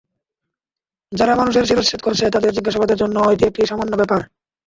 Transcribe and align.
যারা 1.11 1.33
মানুষের 1.35 1.67
শিরশ্ছেদ 1.69 2.01
করছে, 2.03 2.25
তাদের 2.35 2.51
জিজ্ঞাসাবাদের 2.53 2.99
জন্য 3.01 3.17
এটি 3.33 3.43
একটি 3.47 3.61
সামান্য 3.65 3.93
ব্যাপার। 3.97 4.21